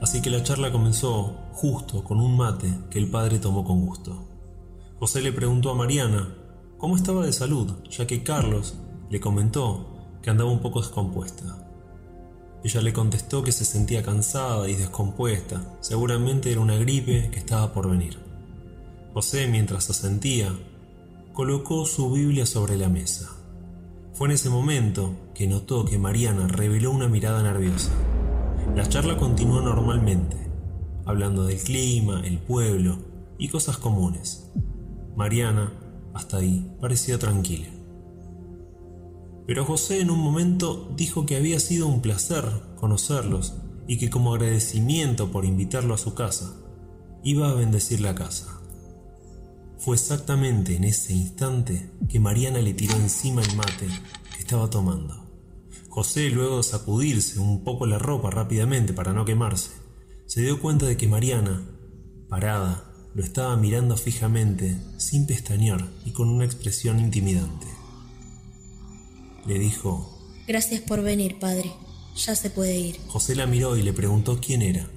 así 0.00 0.22
que 0.22 0.30
la 0.30 0.44
charla 0.44 0.70
comenzó 0.70 1.36
justo 1.52 2.04
con 2.04 2.20
un 2.20 2.36
mate 2.36 2.72
que 2.90 3.00
el 3.00 3.10
padre 3.10 3.40
tomó 3.40 3.64
con 3.64 3.84
gusto. 3.84 4.28
José 5.00 5.20
le 5.20 5.32
preguntó 5.32 5.70
a 5.70 5.74
Mariana 5.74 6.32
cómo 6.78 6.94
estaba 6.94 7.26
de 7.26 7.32
salud, 7.32 7.72
ya 7.90 8.06
que 8.06 8.22
Carlos 8.22 8.76
le 9.10 9.18
comentó 9.18 9.89
que 10.22 10.30
andaba 10.30 10.50
un 10.50 10.60
poco 10.60 10.80
descompuesta. 10.80 11.44
Ella 12.62 12.82
le 12.82 12.92
contestó 12.92 13.42
que 13.42 13.52
se 13.52 13.64
sentía 13.64 14.02
cansada 14.02 14.68
y 14.68 14.74
descompuesta, 14.74 15.62
seguramente 15.80 16.52
era 16.52 16.60
una 16.60 16.76
gripe 16.76 17.30
que 17.30 17.38
estaba 17.38 17.72
por 17.72 17.88
venir. 17.88 18.18
José, 19.14 19.46
mientras 19.46 19.88
asentía, 19.88 20.54
colocó 21.32 21.86
su 21.86 22.12
Biblia 22.12 22.44
sobre 22.44 22.76
la 22.76 22.88
mesa. 22.88 23.30
Fue 24.12 24.28
en 24.28 24.34
ese 24.34 24.50
momento 24.50 25.14
que 25.34 25.46
notó 25.46 25.86
que 25.86 25.98
Mariana 25.98 26.48
reveló 26.48 26.90
una 26.90 27.08
mirada 27.08 27.42
nerviosa. 27.42 27.92
La 28.76 28.86
charla 28.86 29.16
continuó 29.16 29.62
normalmente, 29.62 30.36
hablando 31.06 31.44
del 31.44 31.58
clima, 31.58 32.20
el 32.26 32.38
pueblo 32.38 32.98
y 33.38 33.48
cosas 33.48 33.78
comunes. 33.78 34.50
Mariana, 35.16 35.72
hasta 36.12 36.36
ahí, 36.36 36.70
parecía 36.80 37.18
tranquila. 37.18 37.68
Pero 39.50 39.64
José 39.64 40.00
en 40.00 40.12
un 40.12 40.20
momento 40.20 40.94
dijo 40.96 41.26
que 41.26 41.34
había 41.34 41.58
sido 41.58 41.88
un 41.88 42.00
placer 42.00 42.44
conocerlos 42.76 43.54
y 43.88 43.98
que 43.98 44.08
como 44.08 44.32
agradecimiento 44.32 45.32
por 45.32 45.44
invitarlo 45.44 45.92
a 45.92 45.98
su 45.98 46.14
casa, 46.14 46.54
iba 47.24 47.50
a 47.50 47.54
bendecir 47.54 48.00
la 48.00 48.14
casa. 48.14 48.60
Fue 49.76 49.96
exactamente 49.96 50.76
en 50.76 50.84
ese 50.84 51.14
instante 51.14 51.90
que 52.08 52.20
Mariana 52.20 52.60
le 52.60 52.74
tiró 52.74 52.94
encima 52.94 53.42
el 53.42 53.56
mate 53.56 53.88
que 54.32 54.38
estaba 54.38 54.70
tomando. 54.70 55.28
José, 55.88 56.30
luego 56.30 56.58
de 56.58 56.62
sacudirse 56.62 57.40
un 57.40 57.64
poco 57.64 57.86
la 57.86 57.98
ropa 57.98 58.30
rápidamente 58.30 58.92
para 58.92 59.12
no 59.12 59.24
quemarse, 59.24 59.72
se 60.26 60.42
dio 60.42 60.60
cuenta 60.60 60.86
de 60.86 60.96
que 60.96 61.08
Mariana, 61.08 61.68
parada, 62.28 62.84
lo 63.16 63.24
estaba 63.24 63.56
mirando 63.56 63.96
fijamente, 63.96 64.80
sin 64.98 65.26
pestañear 65.26 65.88
y 66.04 66.12
con 66.12 66.28
una 66.28 66.44
expresión 66.44 67.00
intimidante 67.00 67.66
le 69.46 69.58
dijo, 69.58 70.18
Gracias 70.46 70.80
por 70.80 71.02
venir, 71.02 71.38
padre. 71.38 71.72
Ya 72.16 72.34
se 72.34 72.50
puede 72.50 72.76
ir. 72.78 72.96
José 73.06 73.36
la 73.36 73.46
miró 73.46 73.76
y 73.76 73.82
le 73.82 73.92
preguntó 73.92 74.40
quién 74.40 74.62
era. 74.62 74.90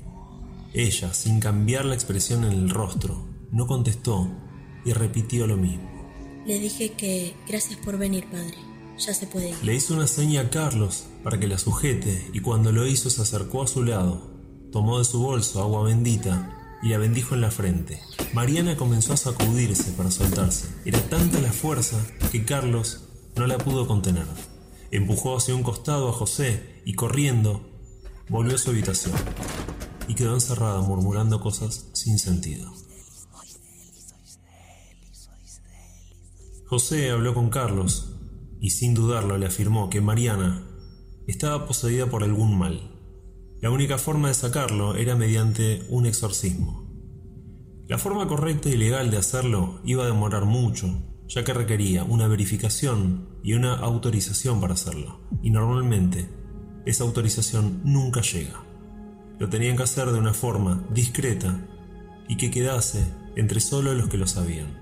Ella, 0.74 1.14
sin 1.14 1.40
cambiar 1.40 1.86
la 1.86 1.94
expresión 1.94 2.44
en 2.44 2.54
el 2.54 2.70
rostro, 2.70 3.28
no 3.52 3.68
contestó 3.68 4.28
y 4.84 4.94
repitió 4.94 5.46
lo 5.46 5.56
mismo. 5.56 5.94
Le 6.46 6.60
dije 6.60 6.94
que 6.94 7.36
gracias 7.48 7.80
por 7.80 7.98
venir, 7.98 8.26
padre. 8.30 8.56
Ya 8.98 9.14
se 9.14 9.28
puede 9.28 9.50
ir. 9.50 9.56
Le 9.64 9.76
hizo 9.76 9.94
una 9.94 10.08
seña 10.08 10.42
a 10.42 10.50
Carlos 10.50 11.06
para 11.24 11.40
que 11.40 11.48
la 11.48 11.58
sujete 11.58 12.30
y 12.34 12.40
cuando 12.40 12.72
lo 12.72 12.86
hizo 12.88 13.10
se 13.10 13.22
acercó 13.22 13.64
a 13.64 13.68
su 13.68 13.84
lado, 13.84 14.34
tomó 14.72 15.00
de 15.00 15.06
su 15.06 15.20
bolso 15.20 15.62
agua 15.62 15.84
bendita 15.84 16.80
y 16.82 16.90
la 16.90 16.98
bendijo 16.98 17.36
en 17.36 17.42
la 17.42 17.52
frente. 17.52 18.02
Mariana 18.34 18.76
comenzó 18.76 19.14
a 19.14 19.18
sacudirse 19.18 19.92
para 19.94 20.12
soltarse. 20.12 20.68
Era 20.84 21.00
tanta 21.10 21.40
la 21.40 21.54
fuerza 21.54 22.04
que 22.32 22.44
Carlos 22.44 23.03
no 23.36 23.48
la 23.48 23.58
pudo 23.58 23.88
contener. 23.88 24.26
Empujó 24.92 25.38
hacia 25.38 25.56
un 25.56 25.64
costado 25.64 26.10
a 26.10 26.14
José 26.14 26.82
y 26.86 26.94
corriendo 26.94 27.62
volvió 28.30 28.56
a 28.56 28.58
su 28.58 28.70
habitación 28.70 29.16
y 30.08 30.16
quedó 30.16 30.34
encerrada 30.34 30.82
murmurando 30.82 31.40
cosas 31.40 31.90
sin 31.94 32.20
sentido. 32.20 32.72
José 36.66 37.12
habló 37.12 37.34
con 37.34 37.50
Carlos 37.50 38.16
y 38.60 38.72
sin 38.72 38.94
dudarlo 38.94 39.38
le 39.38 39.46
afirmó 39.46 39.90
que 39.90 40.02
Mariana 40.02 40.68
estaba 41.28 41.68
poseída 41.68 42.08
por 42.08 42.24
algún 42.24 42.58
mal. 42.58 42.92
La 43.62 43.70
única 43.70 43.98
forma 43.98 44.28
de 44.28 44.34
sacarlo 44.34 44.96
era 44.96 45.16
mediante 45.16 45.86
un 45.90 46.06
exorcismo. 46.06 46.84
La 47.88 47.98
forma 47.98 48.28
correcta 48.28 48.70
y 48.70 48.78
legal 48.78 49.12
de 49.12 49.18
hacerlo 49.18 49.80
iba 49.84 50.04
a 50.04 50.08
demorar 50.08 50.46
mucho 50.46 51.13
ya 51.28 51.44
que 51.44 51.54
requería 51.54 52.04
una 52.04 52.28
verificación 52.28 53.30
y 53.44 53.54
una 53.54 53.76
autorización 53.76 54.60
para 54.62 54.74
hacerlo, 54.74 55.22
y 55.42 55.50
normalmente 55.50 56.30
esa 56.86 57.04
autorización 57.04 57.82
nunca 57.84 58.22
llega. 58.22 58.64
Lo 59.40 59.50
tenían 59.50 59.78
que 59.78 59.84
hacer 59.84 60.12
de 60.12 60.20
una 60.20 60.34
forma 60.34 60.84
discreta 60.92 61.60
y 62.28 62.38
que 62.38 62.52
quedase 62.52 63.06
entre 63.36 63.60
solo 63.60 63.94
los 63.94 64.10
que 64.10 64.18
lo 64.18 64.28
sabían. 64.28 64.80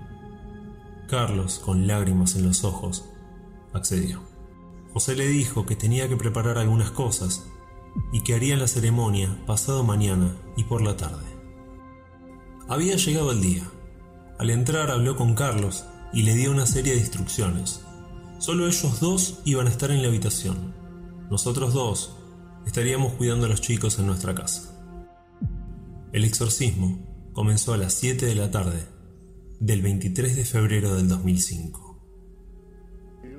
Carlos, 1.08 1.58
con 1.58 1.86
lágrimas 1.86 2.36
en 2.36 2.46
los 2.46 2.64
ojos, 2.64 3.04
accedió. 3.72 4.20
José 4.92 5.16
le 5.16 5.26
dijo 5.26 5.64
que 5.64 5.76
tenía 5.76 6.08
que 6.08 6.16
preparar 6.16 6.58
algunas 6.58 6.90
cosas 6.90 7.46
y 8.12 8.22
que 8.22 8.34
harían 8.34 8.60
la 8.60 8.68
ceremonia 8.68 9.42
pasado 9.46 9.84
mañana 9.84 10.36
y 10.56 10.64
por 10.64 10.82
la 10.82 10.96
tarde. 10.96 11.26
Había 12.68 12.96
llegado 12.96 13.32
el 13.32 13.40
día. 13.40 13.64
Al 14.38 14.50
entrar 14.50 14.90
habló 14.90 15.16
con 15.16 15.34
Carlos 15.34 15.84
y 16.12 16.22
le 16.22 16.34
dio 16.34 16.50
una 16.50 16.66
serie 16.66 16.94
de 16.94 17.00
instrucciones. 17.00 17.82
Solo 18.38 18.66
ellos 18.66 19.00
dos 19.00 19.40
iban 19.44 19.66
a 19.66 19.70
estar 19.70 19.90
en 19.90 20.02
la 20.02 20.08
habitación. 20.08 20.74
Nosotros 21.30 21.72
dos 21.74 22.16
estaríamos 22.66 23.14
cuidando 23.14 23.46
a 23.46 23.48
los 23.48 23.60
chicos 23.60 23.98
en 23.98 24.06
nuestra 24.06 24.34
casa. 24.34 24.72
El 26.12 26.24
exorcismo 26.24 27.30
comenzó 27.32 27.72
a 27.72 27.78
las 27.78 27.94
7 27.94 28.26
de 28.26 28.34
la 28.34 28.50
tarde 28.50 28.86
del 29.60 29.80
23 29.80 30.36
de 30.36 30.44
febrero 30.44 30.94
del 30.94 31.08
2005. 31.08 31.92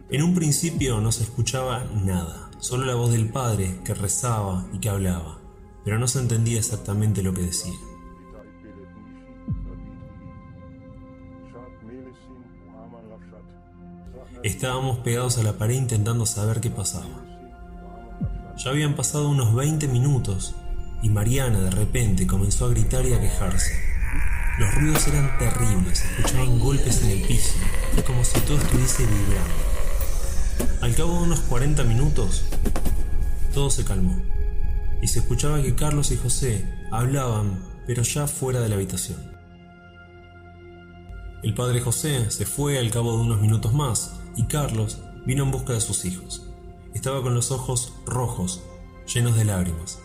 En 0.09 0.23
un 0.23 0.33
principio 0.33 1.01
no 1.01 1.11
se 1.11 1.23
escuchaba 1.23 1.85
nada, 2.03 2.51
solo 2.59 2.85
la 2.85 2.95
voz 2.95 3.11
del 3.11 3.29
padre 3.29 3.79
que 3.83 3.93
rezaba 3.93 4.67
y 4.73 4.79
que 4.79 4.89
hablaba, 4.89 5.41
pero 5.83 5.99
no 5.99 6.07
se 6.07 6.19
entendía 6.19 6.59
exactamente 6.59 7.23
lo 7.23 7.33
que 7.33 7.41
decía. 7.41 7.73
Estábamos 14.43 14.97
pegados 14.99 15.37
a 15.37 15.43
la 15.43 15.53
pared 15.53 15.75
intentando 15.75 16.25
saber 16.25 16.59
qué 16.59 16.69
pasaba. 16.69 17.23
Ya 18.57 18.71
habían 18.71 18.93
pasado 18.93 19.29
unos 19.29 19.55
20 19.55 19.87
minutos 19.87 20.53
y 21.01 21.07
Mariana 21.07 21.61
de 21.61 21.69
repente 21.69 22.27
comenzó 22.27 22.65
a 22.65 22.69
gritar 22.69 23.05
y 23.05 23.13
a 23.13 23.21
quejarse. 23.21 23.71
Los 24.59 24.75
ruidos 24.75 25.07
eran 25.07 25.37
terribles, 25.39 26.03
escuchaban 26.03 26.59
golpes 26.59 27.03
en 27.03 27.11
el 27.11 27.21
piso, 27.21 27.53
como 28.05 28.25
si 28.25 28.37
todo 28.41 28.57
estuviese 28.57 29.05
vibrando. 29.05 30.81
Al 30.81 30.93
cabo 30.93 31.13
de 31.13 31.23
unos 31.23 31.39
40 31.39 31.85
minutos, 31.85 32.43
todo 33.53 33.69
se 33.69 33.85
calmó 33.85 34.21
y 35.01 35.07
se 35.07 35.19
escuchaba 35.19 35.61
que 35.61 35.73
Carlos 35.73 36.11
y 36.11 36.17
José 36.17 36.65
hablaban, 36.91 37.63
pero 37.87 38.03
ya 38.03 38.27
fuera 38.27 38.59
de 38.59 38.67
la 38.67 38.75
habitación. 38.75 39.19
El 41.43 41.53
padre 41.53 41.79
José 41.79 42.29
se 42.29 42.45
fue 42.45 42.77
al 42.77 42.91
cabo 42.91 43.15
de 43.15 43.23
unos 43.23 43.39
minutos 43.39 43.73
más 43.73 44.19
y 44.35 44.45
Carlos 44.45 45.01
vino 45.25 45.43
en 45.43 45.51
busca 45.51 45.73
de 45.73 45.81
sus 45.81 46.05
hijos. 46.05 46.49
Estaba 46.93 47.21
con 47.21 47.33
los 47.33 47.51
ojos 47.51 47.93
rojos, 48.05 48.63
llenos 49.13 49.35
de 49.35 49.45
lágrimas, 49.45 50.01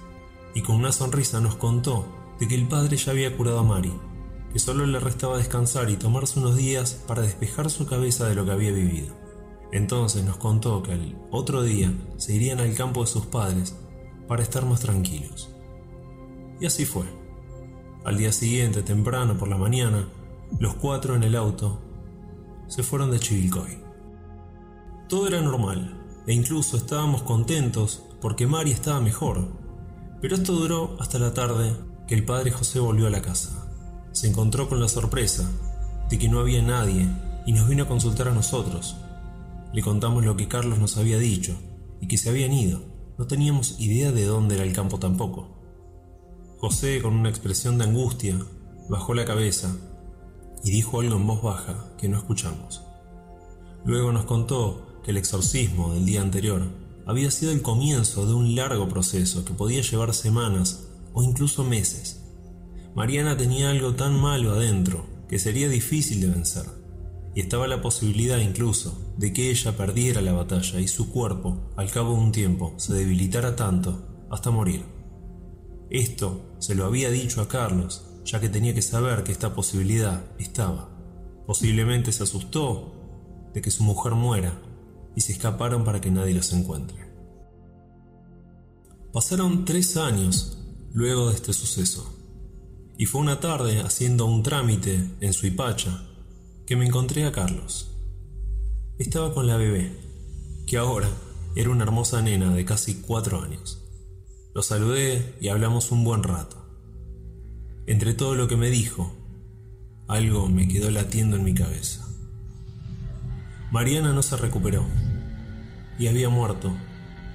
y 0.54 0.62
con 0.62 0.76
una 0.76 0.92
sonrisa 0.92 1.40
nos 1.40 1.56
contó 1.56 2.06
de 2.40 2.48
que 2.48 2.54
el 2.54 2.68
padre 2.68 2.96
ya 2.96 3.12
había 3.12 3.36
curado 3.36 3.58
a 3.58 3.64
Mari, 3.64 3.92
que 4.52 4.58
solo 4.58 4.86
le 4.86 5.00
restaba 5.00 5.38
descansar 5.38 5.90
y 5.90 5.96
tomarse 5.96 6.38
unos 6.40 6.56
días 6.56 7.02
para 7.06 7.22
despejar 7.22 7.70
su 7.70 7.86
cabeza 7.86 8.26
de 8.28 8.34
lo 8.34 8.44
que 8.44 8.52
había 8.52 8.72
vivido. 8.72 9.14
Entonces 9.72 10.24
nos 10.24 10.38
contó 10.38 10.82
que 10.82 10.92
al 10.92 11.18
otro 11.30 11.62
día 11.62 11.92
se 12.16 12.34
irían 12.34 12.60
al 12.60 12.74
campo 12.74 13.02
de 13.02 13.08
sus 13.08 13.26
padres 13.26 13.76
para 14.26 14.42
estar 14.42 14.64
más 14.64 14.80
tranquilos. 14.80 15.50
Y 16.60 16.66
así 16.66 16.86
fue. 16.86 17.04
Al 18.04 18.16
día 18.16 18.32
siguiente, 18.32 18.82
temprano 18.82 19.36
por 19.36 19.48
la 19.48 19.58
mañana, 19.58 20.08
los 20.58 20.74
cuatro 20.74 21.14
en 21.14 21.24
el 21.24 21.36
auto 21.36 21.80
se 22.66 22.82
fueron 22.82 23.10
de 23.10 23.18
Chivilcoy. 23.18 23.87
Todo 25.08 25.26
era 25.26 25.40
normal, 25.40 25.94
e 26.26 26.34
incluso 26.34 26.76
estábamos 26.76 27.22
contentos 27.22 28.02
porque 28.20 28.46
Mari 28.46 28.72
estaba 28.72 29.00
mejor. 29.00 29.48
Pero 30.20 30.34
esto 30.34 30.52
duró 30.52 30.98
hasta 31.00 31.18
la 31.18 31.32
tarde 31.32 31.74
que 32.06 32.14
el 32.14 32.26
padre 32.26 32.50
José 32.50 32.78
volvió 32.78 33.06
a 33.06 33.10
la 33.10 33.22
casa. 33.22 33.70
Se 34.12 34.28
encontró 34.28 34.68
con 34.68 34.80
la 34.80 34.88
sorpresa 34.88 35.50
de 36.10 36.18
que 36.18 36.28
no 36.28 36.40
había 36.40 36.60
nadie 36.60 37.08
y 37.46 37.52
nos 37.52 37.66
vino 37.68 37.84
a 37.84 37.88
consultar 37.88 38.28
a 38.28 38.34
nosotros. 38.34 38.96
Le 39.72 39.80
contamos 39.80 40.26
lo 40.26 40.36
que 40.36 40.46
Carlos 40.46 40.78
nos 40.78 40.98
había 40.98 41.18
dicho 41.18 41.56
y 42.02 42.06
que 42.06 42.18
se 42.18 42.28
habían 42.28 42.52
ido. 42.52 42.82
No 43.16 43.26
teníamos 43.26 43.80
idea 43.80 44.12
de 44.12 44.26
dónde 44.26 44.56
era 44.56 44.64
el 44.64 44.74
campo 44.74 44.98
tampoco. 44.98 45.56
José, 46.58 47.00
con 47.00 47.14
una 47.14 47.30
expresión 47.30 47.78
de 47.78 47.84
angustia, 47.84 48.38
bajó 48.90 49.14
la 49.14 49.24
cabeza 49.24 49.74
y 50.62 50.70
dijo 50.70 51.00
algo 51.00 51.16
en 51.16 51.26
voz 51.26 51.40
baja 51.40 51.94
que 51.96 52.10
no 52.10 52.18
escuchamos. 52.18 52.82
Luego 53.86 54.12
nos 54.12 54.26
contó 54.26 54.87
el 55.08 55.16
exorcismo 55.16 55.94
del 55.94 56.04
día 56.04 56.20
anterior 56.20 56.68
había 57.06 57.30
sido 57.30 57.50
el 57.50 57.62
comienzo 57.62 58.26
de 58.26 58.34
un 58.34 58.54
largo 58.54 58.90
proceso 58.90 59.42
que 59.42 59.54
podía 59.54 59.80
llevar 59.80 60.12
semanas 60.12 60.86
o 61.14 61.22
incluso 61.22 61.64
meses. 61.64 62.26
Mariana 62.94 63.34
tenía 63.34 63.70
algo 63.70 63.94
tan 63.94 64.20
malo 64.20 64.52
adentro 64.52 65.06
que 65.26 65.38
sería 65.38 65.70
difícil 65.70 66.20
de 66.20 66.28
vencer, 66.28 66.66
y 67.34 67.40
estaba 67.40 67.66
la 67.66 67.80
posibilidad 67.80 68.36
incluso 68.36 69.14
de 69.16 69.32
que 69.32 69.50
ella 69.50 69.78
perdiera 69.78 70.20
la 70.20 70.34
batalla 70.34 70.78
y 70.78 70.88
su 70.88 71.08
cuerpo, 71.08 71.72
al 71.76 71.90
cabo 71.90 72.12
de 72.12 72.20
un 72.20 72.32
tiempo, 72.32 72.74
se 72.76 72.92
debilitara 72.92 73.56
tanto 73.56 74.26
hasta 74.30 74.50
morir. 74.50 74.84
Esto 75.88 76.54
se 76.58 76.74
lo 76.74 76.84
había 76.84 77.10
dicho 77.10 77.40
a 77.40 77.48
Carlos, 77.48 78.04
ya 78.26 78.40
que 78.40 78.50
tenía 78.50 78.74
que 78.74 78.82
saber 78.82 79.24
que 79.24 79.32
esta 79.32 79.54
posibilidad 79.54 80.22
estaba. 80.38 80.90
Posiblemente 81.46 82.12
se 82.12 82.24
asustó 82.24 82.94
de 83.54 83.62
que 83.62 83.70
su 83.70 83.84
mujer 83.84 84.12
muera 84.12 84.67
y 85.14 85.20
se 85.20 85.32
escaparon 85.32 85.84
para 85.84 86.00
que 86.00 86.10
nadie 86.10 86.34
los 86.34 86.52
encuentre. 86.52 87.08
Pasaron 89.12 89.64
tres 89.64 89.96
años 89.96 90.58
luego 90.92 91.28
de 91.28 91.34
este 91.34 91.52
suceso, 91.52 92.14
y 92.96 93.06
fue 93.06 93.20
una 93.20 93.40
tarde 93.40 93.80
haciendo 93.80 94.26
un 94.26 94.42
trámite 94.42 95.10
en 95.20 95.32
Suipacha 95.32 96.04
que 96.66 96.76
me 96.76 96.86
encontré 96.86 97.24
a 97.24 97.32
Carlos. 97.32 97.90
Estaba 98.98 99.32
con 99.32 99.46
la 99.46 99.56
bebé, 99.56 99.96
que 100.66 100.76
ahora 100.76 101.08
era 101.54 101.70
una 101.70 101.84
hermosa 101.84 102.20
nena 102.20 102.52
de 102.52 102.64
casi 102.64 103.00
cuatro 103.00 103.40
años. 103.40 103.84
Lo 104.54 104.62
saludé 104.62 105.36
y 105.40 105.48
hablamos 105.48 105.92
un 105.92 106.04
buen 106.04 106.22
rato. 106.22 106.56
Entre 107.86 108.12
todo 108.14 108.34
lo 108.34 108.48
que 108.48 108.56
me 108.56 108.70
dijo, 108.70 109.12
algo 110.08 110.48
me 110.48 110.68
quedó 110.68 110.90
latiendo 110.90 111.36
en 111.36 111.44
mi 111.44 111.54
cabeza. 111.54 112.07
Mariana 113.70 114.14
no 114.14 114.22
se 114.22 114.36
recuperó 114.36 114.86
y 115.98 116.06
había 116.06 116.30
muerto 116.30 116.74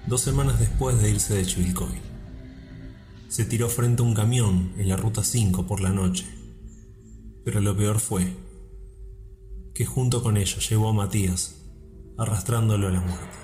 dos 0.08 0.22
semanas 0.22 0.60
después 0.60 1.00
de 1.00 1.12
irse 1.12 1.36
de 1.36 1.46
Chivilcoy. 1.46 2.02
Se 3.28 3.46
tiró 3.46 3.70
frente 3.70 4.02
a 4.02 4.06
un 4.06 4.16
camión 4.16 4.74
en 4.78 4.90
la 4.90 4.96
ruta 4.96 5.24
5 5.24 5.68
por 5.68 5.80
la 5.80 5.90
noche, 5.90 6.26
pero 7.46 7.62
lo 7.62 7.78
peor 7.78 8.00
fue 8.00 8.36
que 9.76 9.86
junto 9.86 10.24
con 10.24 10.38
ella 10.38 10.58
llevó 10.58 10.90
a 10.90 10.94
Matías, 10.94 11.62
arrastrándolo 12.18 12.88
a 12.88 12.92
la 12.92 13.02
muerte. 13.02 13.43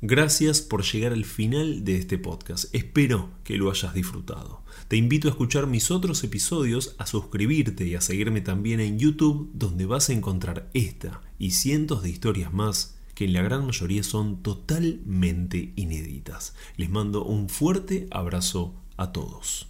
Gracias 0.00 0.60
por 0.60 0.84
llegar 0.84 1.12
al 1.12 1.24
final 1.24 1.84
de 1.84 1.96
este 1.96 2.18
podcast. 2.18 2.72
Espero 2.72 3.30
que 3.42 3.56
lo 3.56 3.68
hayas 3.68 3.94
disfrutado. 3.94 4.62
Te 4.86 4.96
invito 4.96 5.26
a 5.26 5.32
escuchar 5.32 5.66
mis 5.66 5.90
otros 5.90 6.22
episodios, 6.22 6.94
a 6.98 7.06
suscribirte 7.06 7.84
y 7.84 7.96
a 7.96 8.00
seguirme 8.00 8.40
también 8.40 8.78
en 8.78 9.00
YouTube, 9.00 9.50
donde 9.54 9.86
vas 9.86 10.08
a 10.08 10.12
encontrar 10.12 10.70
esta 10.72 11.20
y 11.36 11.50
cientos 11.50 12.04
de 12.04 12.10
historias 12.10 12.52
más 12.52 12.96
que 13.16 13.24
en 13.24 13.32
la 13.32 13.42
gran 13.42 13.66
mayoría 13.66 14.04
son 14.04 14.40
totalmente 14.44 15.72
inéditas. 15.74 16.54
Les 16.76 16.88
mando 16.88 17.24
un 17.24 17.48
fuerte 17.48 18.06
abrazo 18.12 18.76
a 18.96 19.10
todos. 19.10 19.66